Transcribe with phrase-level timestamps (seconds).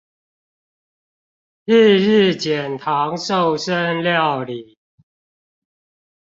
[1.65, 4.75] 日日減醣瘦身料理